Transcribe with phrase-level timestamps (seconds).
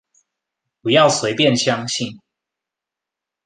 [0.81, 2.19] 不要隨便相信